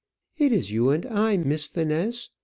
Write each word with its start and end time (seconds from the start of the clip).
"It 0.39 0.51
is 0.51 0.71
you 0.71 0.89
and 0.89 1.05
I, 1.05 1.37
Miss 1.37 1.65
Finesse. 1.65 2.31